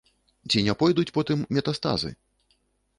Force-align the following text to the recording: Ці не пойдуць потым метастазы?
Ці 0.49 0.63
не 0.69 0.75
пойдуць 0.81 1.07
потым 1.19 1.47
метастазы? 1.59 2.11